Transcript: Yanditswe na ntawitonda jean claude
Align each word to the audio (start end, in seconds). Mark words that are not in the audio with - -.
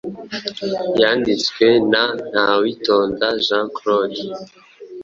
Yanditswe 1.01 1.65
na 1.91 2.03
ntawitonda 2.31 3.27
jean 3.45 3.67
claude 3.77 4.23